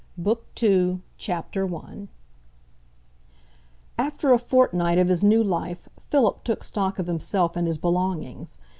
[0.17, 2.07] BOOK II CHAPTER I
[3.99, 8.57] After a fortnight of his new life, Philip took stock of himself and his belongings.